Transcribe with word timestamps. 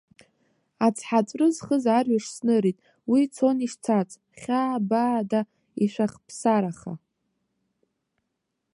Ацҳаҵәры 0.85 1.47
зхыз 1.55 1.85
арҩаш 1.97 2.25
снырит, 2.35 2.77
уи 3.11 3.21
цон 3.35 3.57
ишцац, 3.65 4.09
хьаабаада, 4.41 5.41
ишәахԥсараха. 5.83 6.93